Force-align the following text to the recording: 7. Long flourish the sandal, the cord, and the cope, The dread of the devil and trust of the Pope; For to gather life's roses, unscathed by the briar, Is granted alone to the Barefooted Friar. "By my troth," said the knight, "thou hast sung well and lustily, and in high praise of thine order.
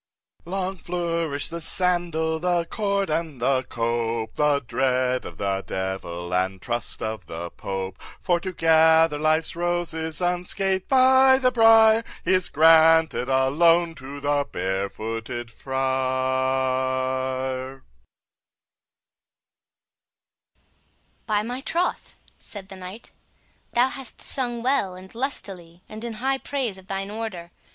7. 0.45 0.51
Long 0.51 0.77
flourish 0.77 1.49
the 1.49 1.61
sandal, 1.61 2.39
the 2.39 2.65
cord, 2.65 3.11
and 3.11 3.39
the 3.39 3.61
cope, 3.69 4.33
The 4.33 4.59
dread 4.61 5.25
of 5.25 5.37
the 5.37 5.63
devil 5.67 6.33
and 6.33 6.59
trust 6.59 7.03
of 7.03 7.27
the 7.27 7.51
Pope; 7.51 7.99
For 8.19 8.39
to 8.39 8.51
gather 8.51 9.19
life's 9.19 9.55
roses, 9.55 10.19
unscathed 10.19 10.87
by 10.87 11.37
the 11.37 11.51
briar, 11.51 12.03
Is 12.25 12.49
granted 12.49 13.29
alone 13.29 13.93
to 13.93 14.19
the 14.19 14.43
Barefooted 14.51 15.51
Friar. 15.51 17.83
"By 21.27 21.43
my 21.43 21.61
troth," 21.63 22.15
said 22.39 22.69
the 22.69 22.75
knight, 22.75 23.11
"thou 23.73 23.89
hast 23.89 24.19
sung 24.19 24.63
well 24.63 24.95
and 24.95 25.13
lustily, 25.13 25.83
and 25.87 26.03
in 26.03 26.13
high 26.13 26.39
praise 26.39 26.79
of 26.79 26.87
thine 26.87 27.11
order. 27.11 27.51